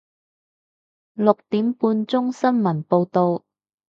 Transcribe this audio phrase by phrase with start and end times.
[1.13, 3.43] 六點半鐘新聞報道